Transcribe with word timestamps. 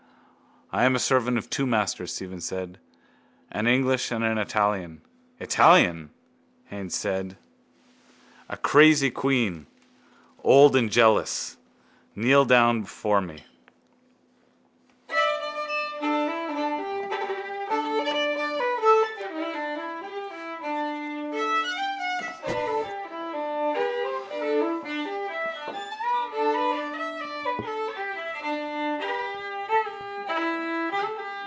—I 0.73 0.85
am 0.85 0.95
a 0.95 0.99
servant 0.99 1.37
of 1.37 1.49
two 1.49 1.65
masters, 1.67 2.13
Stephen 2.13 2.39
said, 2.41 2.79
an 3.51 3.67
English 3.67 4.09
and 4.11 4.23
an 4.23 4.37
Italian. 4.37 5.01
—Italian? 5.39 6.09
Haines 6.67 6.95
said. 6.95 7.35
A 8.49 8.55
crazy 8.57 9.11
queen, 9.11 9.65
old 10.43 10.75
and 10.77 10.89
jealous. 10.89 11.57
Kneel 12.15 12.45
down 12.45 12.81
before 12.81 13.21
me. 13.21 13.43